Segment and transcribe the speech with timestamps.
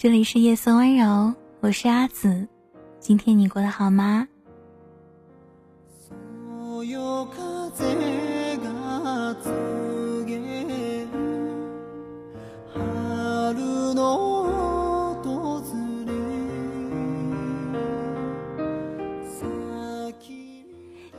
[0.00, 2.46] 这里是夜色温柔，我是阿紫。
[3.00, 4.28] 今天你过得好吗？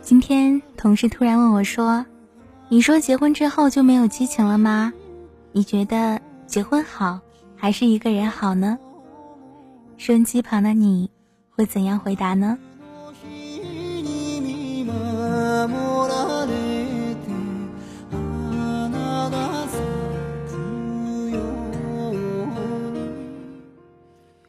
[0.02, 2.06] 今天同事突然问我说
[2.70, 4.94] ：“你说结婚之后就没有激情了吗？
[5.52, 7.20] 你觉得结婚好？”
[7.62, 8.80] 还是一个人好呢？
[9.98, 11.12] 收音机旁的你
[11.50, 12.58] 会怎样回答呢？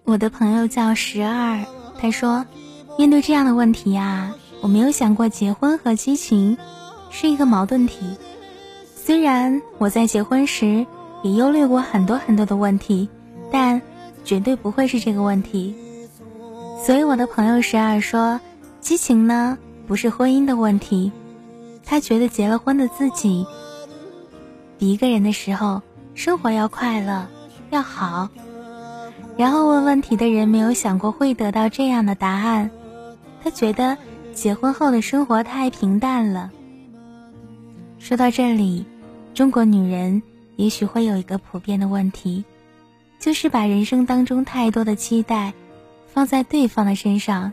[0.05, 1.65] 我的朋友叫十二，
[1.99, 2.47] 他说
[2.97, 6.57] ：“面对这样的问题呀，我没有想过结婚和激情
[7.11, 8.17] 是一个矛盾体。
[8.95, 10.87] 虽然我在结婚时。”
[11.23, 13.09] 也忧虑过很多很多的问题，
[13.51, 13.83] 但
[14.25, 15.75] 绝对不会是这个问题。
[16.85, 18.41] 所以我的朋友十二说，
[18.81, 21.13] 激情呢不是婚姻的问题。
[21.85, 23.47] 他觉得结了婚的自己，
[24.79, 25.83] 比一个人的时候
[26.15, 27.27] 生活要快乐，
[27.71, 28.29] 要好。
[29.37, 32.71] 然后问问题的人没有想过会得到这样的答案。
[33.43, 33.97] 他觉得
[34.33, 36.51] 结婚后的生活太平淡了。
[37.99, 38.87] 说到这里，
[39.35, 40.23] 中国女人。
[40.61, 42.45] 也许会有一个普遍的问题，
[43.19, 45.55] 就是把人生当中太多的期待
[46.13, 47.53] 放在对方的身上，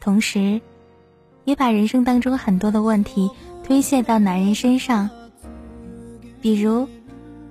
[0.00, 0.60] 同时，
[1.44, 3.30] 也把人生当中很多的问题
[3.62, 5.10] 推卸到男人身上。
[6.40, 6.88] 比如，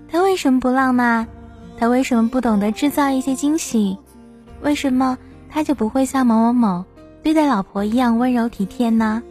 [0.09, 1.27] 他为什么不浪漫？
[1.77, 3.97] 他为什么不懂得制造一些惊喜？
[4.61, 5.17] 为什么
[5.49, 6.83] 他就不会像某某某
[7.23, 9.23] 对待老婆一样温柔体贴呢？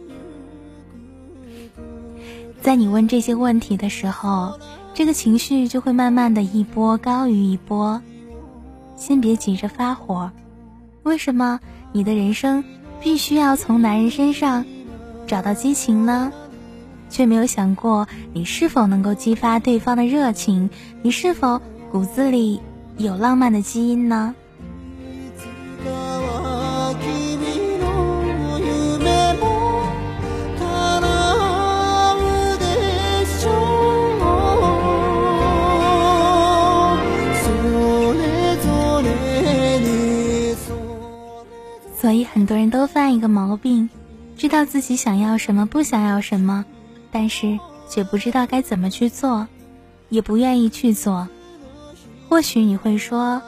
[2.59, 4.57] 在你问这些问题的时候。
[5.01, 7.99] 这个情绪就会慢慢的一波高于一波，
[8.95, 10.31] 先别急着发火。
[11.01, 11.59] 为什么
[11.91, 12.63] 你的人生
[12.99, 14.63] 必须要从男人身上
[15.25, 16.31] 找到激情呢？
[17.09, 20.69] 却没有想过你是否能够激发对方的热情？
[21.01, 21.59] 你是否
[21.91, 22.61] 骨子里
[22.97, 24.35] 有浪漫的基因呢？
[42.33, 43.89] 很多人都犯一个毛病，
[44.37, 46.63] 知道自己想要什么，不想要什么，
[47.11, 47.59] 但是
[47.89, 49.45] 却不知道该怎么去做，
[50.07, 51.27] 也不愿意去做。
[52.29, 53.41] 或许你会说：“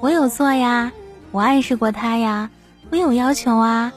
[0.00, 0.90] 我有做呀，
[1.32, 2.48] 我暗示过他呀，
[2.88, 3.92] 我有要求啊。”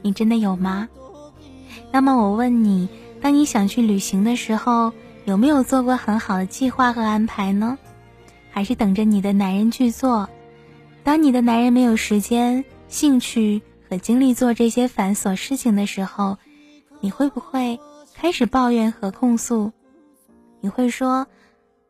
[0.00, 0.88] 你真的有吗？
[1.90, 2.88] 那么我问你，
[3.20, 4.94] 当你想去旅行的时候，
[5.26, 7.76] 有没有做过很好的计划和安排呢？
[8.50, 10.26] 还是等着你的男人去做？
[11.04, 16.38] 当你的男人没有时间、兴趣和精力做这些繁琐事情的时候，
[17.00, 17.78] 你会不会
[18.14, 19.72] 开始抱怨和控诉？
[20.60, 21.26] 你会说：“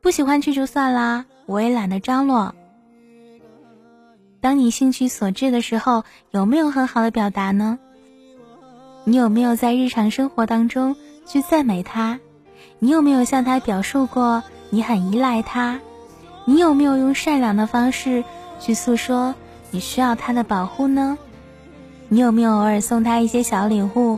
[0.01, 2.55] 不喜欢去就算啦，我也懒得张罗。”
[4.41, 7.79] 当你兴趣所致的时候，有没有很好的表达呢？
[9.05, 10.97] 你有没有在日常生活当中
[11.27, 12.19] 去赞美他？
[12.79, 15.79] 你有没有向他表述过你很依赖他？
[16.47, 18.25] 你有没有用善良的方式？
[18.63, 19.35] 去诉说
[19.73, 21.19] 你需要他的保护呢？
[22.09, 24.17] 你有没有偶尔送他一些小礼物，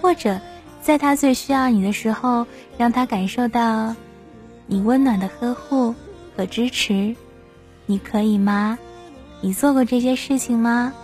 [0.00, 0.38] 或者
[0.80, 2.46] 在他最需要你的时候，
[2.78, 3.92] 让他感受到
[4.66, 5.92] 你温暖的呵护
[6.36, 7.16] 和支持？
[7.86, 8.78] 你可以吗？
[9.40, 10.92] 你做过这些事情吗？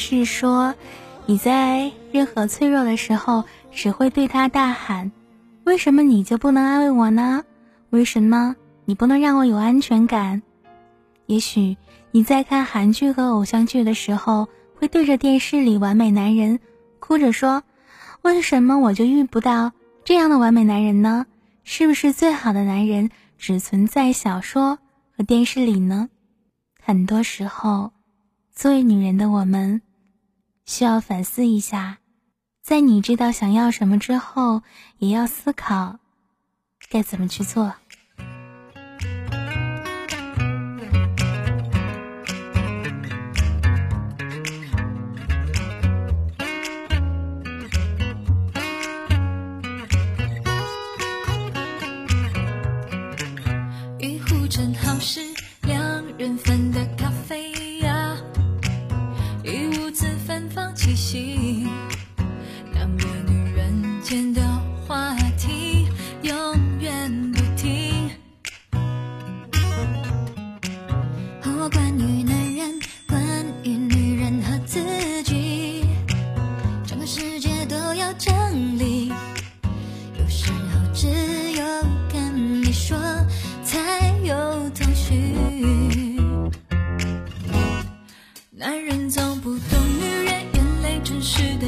[0.00, 0.74] 是说，
[1.26, 5.12] 你在任何脆弱的时候，只会对他大喊
[5.62, 7.44] ：“为什么你就不能安慰我呢？
[7.90, 8.56] 为什么
[8.86, 10.42] 你不能让我有安全感？”
[11.26, 11.76] 也许
[12.10, 16.58] 你在看韩剧和偶像剧的时候，会对着电视里完美男人
[16.98, 17.62] 哭着说
[18.22, 19.70] ：“为什么我就遇不到
[20.02, 21.26] 这样的完美男人呢？
[21.62, 24.78] 是不是最好的男人只存在小说
[25.16, 26.08] 和电视里呢？”
[26.82, 27.92] 很多时候，
[28.52, 29.82] 作为女人的我们。
[30.70, 31.98] 需要反思一下，
[32.62, 34.62] 在你知道想要什么之后，
[34.98, 35.98] 也要思考
[36.88, 37.74] 该怎么去做。
[53.98, 55.20] 一壶正好是
[55.62, 56.99] 两人分的。
[77.70, 78.32] 都要整
[78.76, 79.12] 理。
[80.18, 81.06] 有时候只
[81.52, 81.64] 有
[82.12, 82.98] 跟你说
[83.62, 84.34] 才有
[84.70, 85.36] 头绪。
[88.50, 91.66] 男人总不懂女人眼泪真实的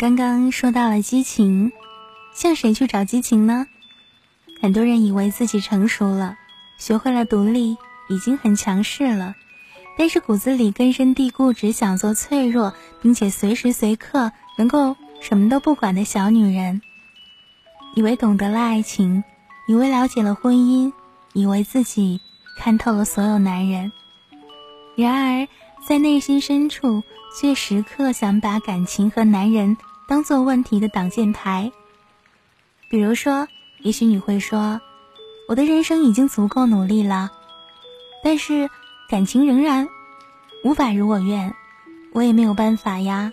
[0.00, 1.72] 刚刚说到了激情
[2.32, 3.66] 向谁去找激情呢？
[4.58, 6.38] 很多人以为自己成熟了
[6.78, 7.76] 学会了独立
[8.08, 9.34] 已经很强势了
[9.98, 16.80] 但是骨子里根深蒂固只想做脆弱并且随时随刻能够什么都不管的小女人。
[17.94, 19.22] 以为懂得了爱情
[19.68, 20.94] 以为了解了婚姻
[21.34, 22.22] 以为自己
[22.56, 23.92] 看透了所有男人。
[24.96, 25.46] 然而
[25.86, 27.02] 在内心深处
[27.38, 29.76] 却时刻想把感情和男人
[30.10, 31.70] 当做问题的挡箭牌。
[32.90, 33.46] 比如说
[33.78, 34.80] 也许你会说
[35.48, 37.30] 我的人生已经足够努力了
[38.24, 38.68] 但是
[39.08, 39.86] 感情仍然
[40.64, 41.54] 无法如我愿
[42.12, 43.32] 我也没有办法呀。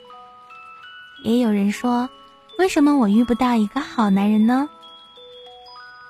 [1.23, 2.11] 也有人说
[2.59, 4.69] 为什么我遇不到一个好男人呢？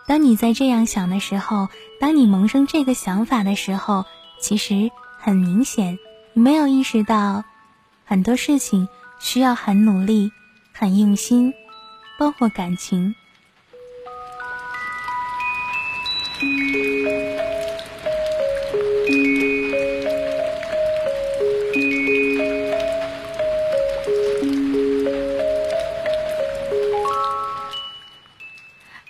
[0.06, 4.06] 当你在这样想的时候当你萌生这个想法的时候
[4.42, 5.98] 其实很明显
[6.34, 7.46] 你没有意识到
[8.04, 10.34] 很多事情需要很努力
[10.80, 11.56] 很用心，
[12.20, 13.16] 包括感情。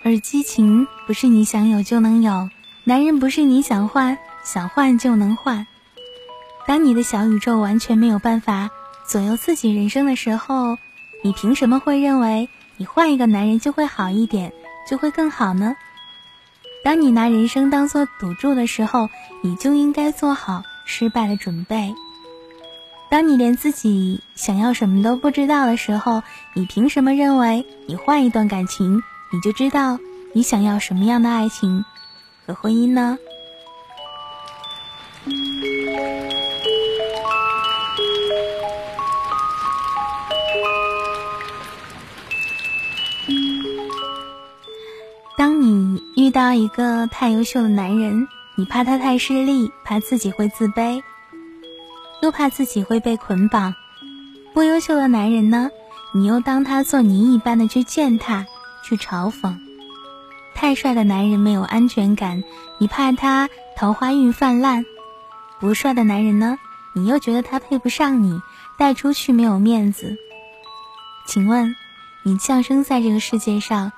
[0.02, 2.48] 而激情不是你想有就能有，
[2.84, 5.66] 男人不是你想换想换就能换。
[6.66, 8.70] 当你的小宇宙完全没有办法
[9.06, 10.78] 左右自己人生的时候，
[11.28, 14.50] 你凭什么会认为你换一个男人就会好一点，
[14.88, 15.76] 就会更好呢？
[16.82, 19.10] 当你拿人生当做赌注的时候，
[19.42, 21.94] 你就应该做好失败的准备。
[23.10, 26.22] 当你连自己想要什么都不知道的时候，
[26.54, 29.02] 你凭什么认为你换一段感情？
[29.30, 29.98] 你就知道
[30.32, 31.84] 你想要什么样的爱情
[32.46, 33.18] 和婚姻呢？
[46.18, 51.00] 遇到一个太优秀的男人，你怕他太势利，怕自己会自卑，
[52.20, 53.72] 又怕自己会被捆绑；
[54.52, 55.70] 不优秀的男人呢，
[56.12, 58.44] 你又当他做泥一般的去践踏。
[58.82, 59.54] 去嘲讽，
[60.54, 62.42] 太帅的男人没有安全感，
[62.78, 64.82] 你怕他桃花运泛滥；
[65.60, 66.58] 不帅的男人呢，
[66.94, 68.40] 你又觉得他配不上你，
[68.76, 70.16] 带出去没有面子。
[71.26, 71.76] 请问，
[72.24, 73.92] 你降生在这个世界上，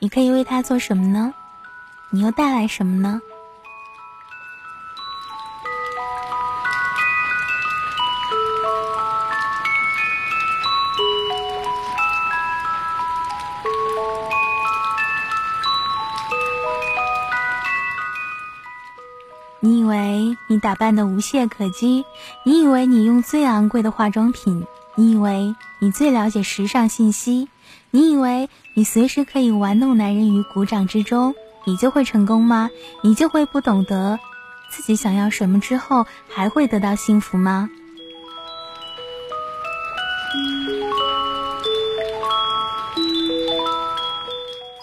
[0.00, 1.34] 你可以为他做什么呢？
[2.10, 3.20] 你又带来什么呢？
[19.60, 22.04] 你以为你打扮的无懈可击，
[22.44, 24.64] 你以为你用最昂贵的化妆品，
[24.94, 27.48] 你以为你最了解时尚信息，
[27.90, 32.70] 你以为你随时可以玩弄男人于股掌之中，你就会成功吗？
[33.02, 34.18] 你就会不懂得
[34.70, 37.70] 自己想要什么之后还会得到幸福吗？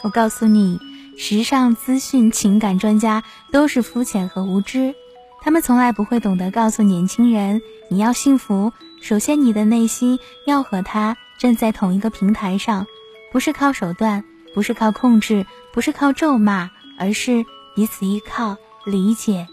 [0.03, 0.79] 我告诉你。
[1.17, 4.93] 时尚资讯、情感专家都是肤浅和无知，
[5.41, 12.85] 他们从来不会懂得告诉年轻人：你要幸福，首先你的内心要和他站在同一个平台上，
[13.35, 14.23] 不是靠手段，
[14.53, 19.45] 不是靠控制，不是靠咒骂，而是彼此依靠、理解。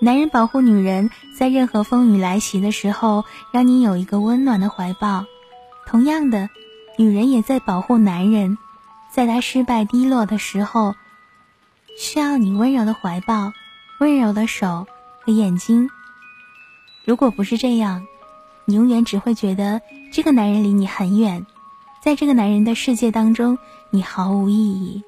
[0.00, 1.08] 男人保护女人，
[1.38, 5.24] 在任何风雨来袭的时候，让你有一个温暖的怀抱；
[5.86, 6.50] 同样的，
[6.98, 8.58] 女人也在保护男人。
[9.12, 10.96] 在他失败低落的时候，
[11.96, 13.52] 需要你温柔的怀抱、
[14.00, 14.88] 温柔的手
[15.20, 15.88] 和眼睛。
[17.04, 18.04] 如果不是这样，
[18.64, 19.80] 你永远只会觉得
[20.12, 21.46] 这个男人离你很远，
[22.02, 23.56] 在这个男人的世界当中，
[23.90, 25.00] 你毫无意义。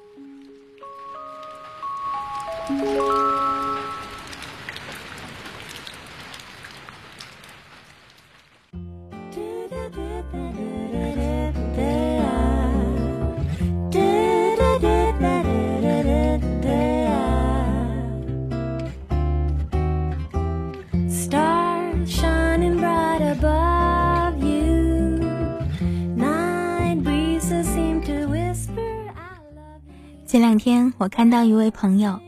[31.05, 32.19] 我看到一位朋友，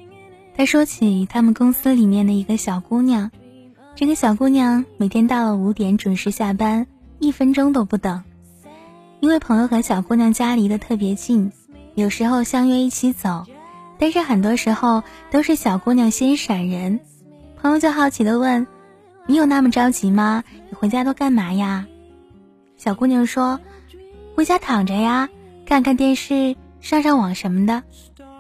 [0.55, 3.31] 他说起他们公司里面的一个小姑娘。
[3.95, 6.85] 这个小姑娘每天到了五点准时下班，
[7.17, 8.23] 一分钟都不等。
[9.19, 11.51] 因为朋友和小姑娘家离得特别近，
[11.95, 13.47] 有时候相约一起走，
[13.97, 16.99] 但是很多时候都是小姑娘先闪人。
[17.59, 18.67] 朋友就好奇的问
[19.25, 20.43] ：“你有那么着急吗？
[20.69, 21.87] 你回家都干嘛呀？”
[22.77, 23.59] 小姑娘说
[24.37, 25.29] ：“回家躺着呀，
[25.65, 27.83] 看看电视。”上上网什么的，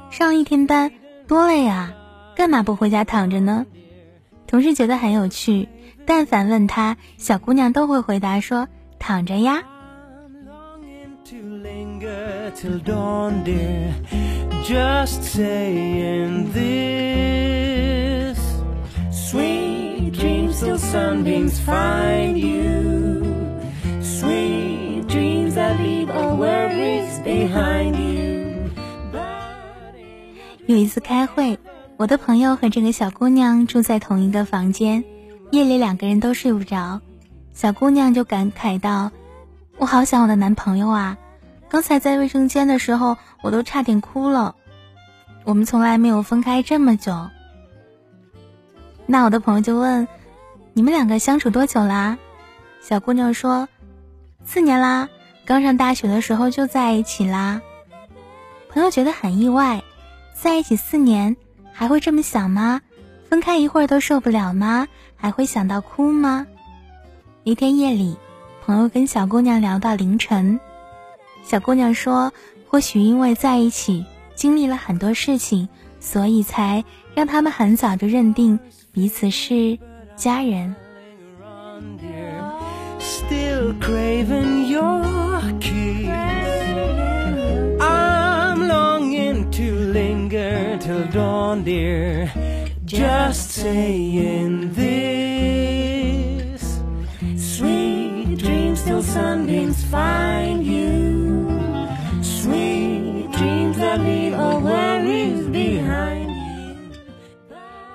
[0.09, 0.91] 上一天班
[1.27, 1.93] 多累啊，
[2.35, 3.65] 干嘛不回家躺着呢？
[4.47, 5.67] 同事觉得很有趣，
[6.05, 9.63] 但凡问他，小姑娘都会回答说躺着呀。
[30.67, 31.57] 有一次开会，
[31.95, 35.05] 我的朋友和这个小姑娘住在同一个房间，
[35.49, 36.99] 夜里两个人都睡不着，
[37.53, 39.09] 小姑娘就感慨道
[39.79, 41.17] ：“我好想我的男朋友啊！
[41.69, 44.55] 刚才在卫生间的时候，我都差点哭了。
[45.45, 47.29] 我们从来没有分开这么久。”
[49.07, 50.05] 那我的朋友就问
[50.75, 52.17] ：“你们两个相处多久啦？”
[52.83, 53.69] 小姑娘说
[54.43, 55.07] ：“四年啦，
[55.45, 57.61] 刚上大学的时候就在一起啦。”
[58.67, 59.81] 朋友觉得很意外，
[60.39, 61.35] 在一起四年
[61.73, 62.81] 还会这么想吗？
[63.27, 64.87] 分开一会儿都受不了吗？
[65.15, 66.45] 还会想到哭吗？
[67.43, 68.15] 一天夜里，
[68.63, 70.59] 朋友跟小姑娘聊到凌晨，
[71.43, 72.31] 小姑娘说
[72.69, 75.67] ：“或许因为在一起经历了很多事情，
[75.99, 76.83] 所以才
[77.15, 78.59] 让他们很早就认定。”
[78.93, 79.77] 彼此是
[80.15, 80.75] 家人。
[90.97, 92.29] Till dawn, dear.
[92.85, 95.81] Just saying this.
[97.35, 101.49] Sweet dreams till sunbeams find you.
[102.21, 106.29] Sweet dreams that leave all worries behind.
[106.29, 106.35] you.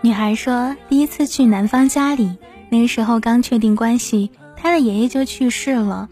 [0.03, 2.37] 女孩说：“第一次去男方家里，
[2.71, 6.09] 那个时候刚确定关系，她的爷爷就去世了。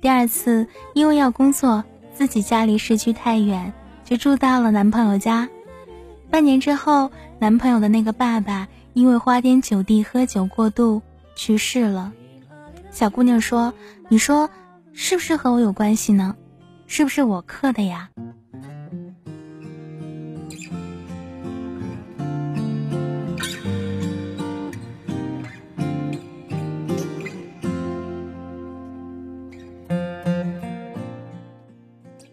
[0.00, 3.72] 第二次，因为要工作，自己家离市区太远，
[4.04, 5.48] 就住到了男朋友家。
[6.32, 11.02] 半年之后，男朋友的那个爸爸因为花天酒地喝酒过度
[11.36, 12.10] 去世了。
[12.90, 13.74] 小姑娘说
[14.08, 14.48] ：‘你说
[14.94, 16.34] 是不是和我有关系呢？
[16.86, 18.08] 是不是我克的呀？’”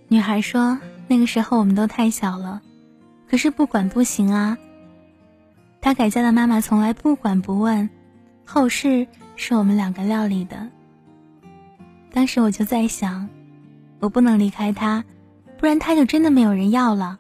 [0.08, 2.62] 女孩说：“那个时候我们都太小了，
[3.30, 4.58] 可是不管不行啊。
[5.82, 7.90] 他改嫁的妈妈从来不管不问，
[8.44, 10.68] 后事是我们两个料理的。
[12.12, 13.30] 当时我就在想，
[14.00, 15.06] 我不能离开他，
[15.58, 17.20] 不然他就真的没有人要了。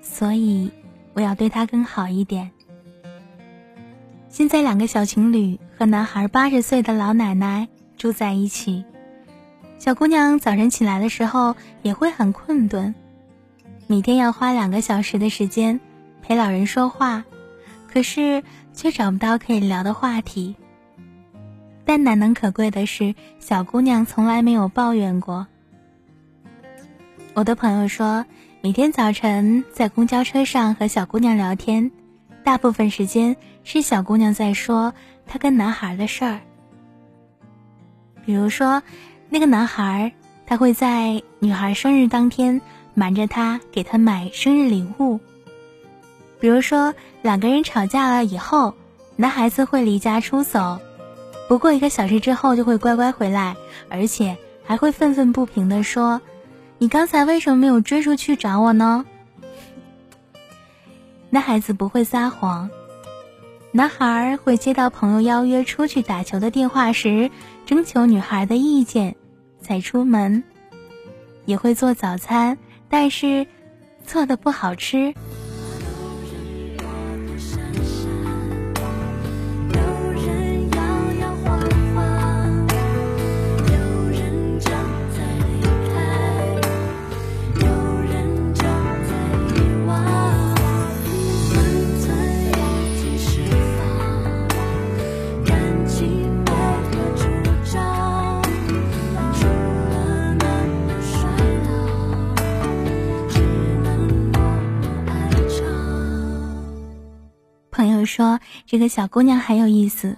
[0.00, 0.70] 所以
[1.14, 2.50] 我要对他更好一点。
[4.28, 8.84] 现在两个小情侣和男孩八十岁的老奶奶住在一起。”
[9.78, 12.94] 小姑娘早晨起来的时候也会很困顿，
[13.92, 15.78] 每天要花两个小时的时间
[16.22, 17.22] 陪老人说话，
[17.86, 20.56] 可是却找不到可以聊的话题。
[21.84, 25.46] 但难能可贵的是，小姑娘从来没有抱怨过。
[27.34, 28.24] 我的朋友说，
[28.62, 31.90] 每天早晨在公交车上和小姑娘聊天，
[32.42, 34.94] 大部分时间是小姑娘在说
[35.26, 36.40] 她跟男孩的事儿，
[38.24, 38.82] 比如说。
[39.28, 40.12] 那个男孩，
[40.46, 42.60] 他会在女孩生日当天
[42.94, 45.18] 瞒着他给他买生日礼物。
[46.40, 48.74] 比如说，两个人吵架了以后，
[49.16, 50.78] 男孩子会离家出走，
[51.48, 53.56] 不过一个小时之后就会乖乖回来，
[53.88, 56.20] 而且还会愤愤不平的说
[56.78, 59.04] ：“你刚才为什么没有追出去找我呢？”
[61.30, 62.68] 男孩子不会撒谎。
[63.70, 67.30] 男孩会接到朋友邀约出去打球的电话时，
[67.64, 69.16] 征求女孩的意见。
[69.62, 70.42] 才出门，
[71.44, 72.58] 也会做早餐，
[72.92, 73.46] 但是
[74.04, 75.14] 做的不好吃。
[108.04, 110.16] 说这个小姑娘很有意思，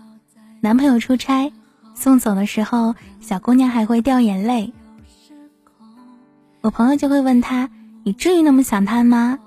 [0.60, 1.52] 男朋友出差
[1.94, 4.72] 送走的时候，小姑娘还会掉眼泪。
[6.60, 7.68] 我朋友就会问她
[8.04, 9.38] ：“你至于那么想他吗？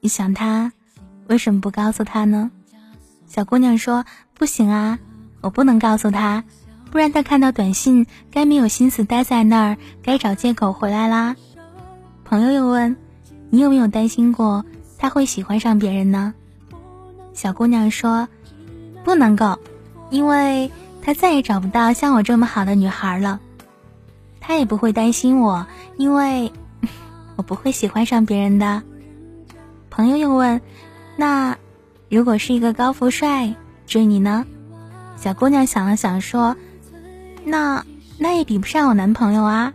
[0.00, 0.72] 你想他，
[1.28, 2.50] 为什么不告诉他呢？”
[3.26, 4.98] 小姑娘说：“不行啊，
[5.40, 6.44] 我不能告诉他，
[6.90, 11.36] 不然他看到短信该没有心思待在那儿，该找借口回来啦。”
[12.24, 12.96] 朋友又问
[13.50, 14.64] ：“你有没有担心过
[14.98, 16.34] 他会喜欢上别人呢？”
[17.34, 18.28] 小姑娘说
[19.04, 19.58] ：“不能够，
[20.10, 20.70] 因为
[21.02, 23.40] 他再也找不到像我这么好的女孩了。
[24.40, 25.66] 他也不会担心我，
[25.96, 26.52] 因为
[27.36, 28.82] 我不会喜欢上别人的。”
[29.90, 30.60] 朋友又问
[31.16, 31.56] ：“那
[32.08, 33.54] 如果是一个高富帅
[33.86, 34.46] 追你呢？”
[35.16, 36.56] 小姑娘想了想说
[37.44, 37.84] ：“那
[38.18, 39.72] 那也比不上我男朋友啊。”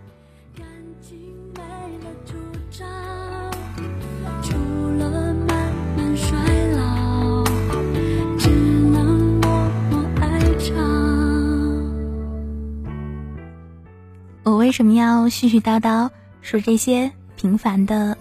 [14.67, 16.09] 为什么要絮絮叨叨
[16.41, 18.17] 说这些平凡的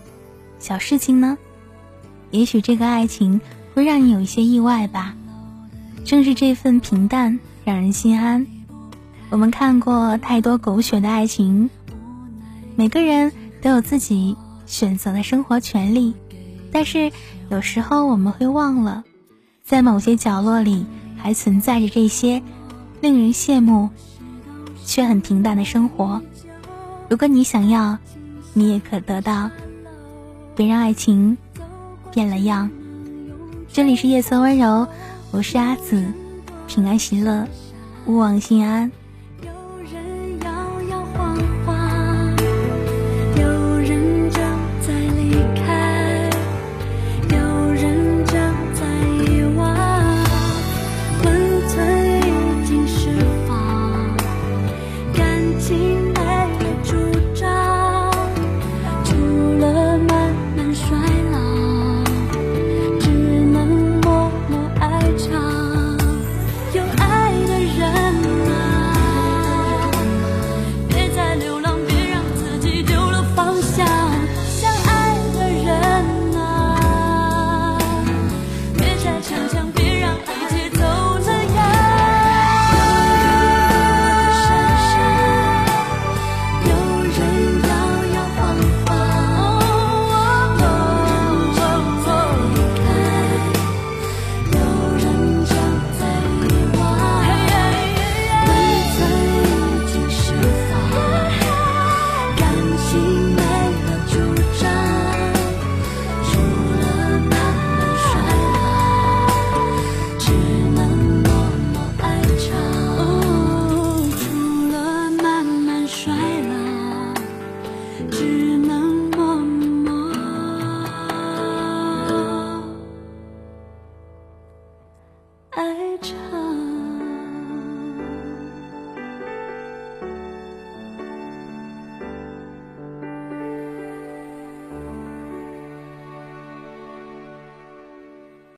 [0.60, 1.36] 小事情呢？
[2.30, 3.40] 也许这个爱情
[3.74, 5.16] 会让你有一些意外吧。
[6.04, 8.46] 正是这份平淡让人心安。
[9.28, 11.68] 我们看过太多狗血的爱情，
[12.76, 16.14] 每个人都有自己选择的生活权利，
[16.70, 17.10] 但是
[17.50, 19.02] 有时候我们会忘了，
[19.64, 22.40] 在某些角落里还存在着这些
[23.00, 23.90] 令人羡慕
[24.84, 26.22] 却很平淡的生活。
[27.08, 27.96] 如果你想要，
[28.52, 29.48] 你也可得到。
[30.56, 31.36] 别让爱情
[32.12, 32.68] 变了样。
[33.72, 34.88] 这里是夜色温柔，
[35.30, 36.04] 我是阿紫，
[36.66, 37.46] 平安喜乐，
[38.06, 38.90] 勿忘心安。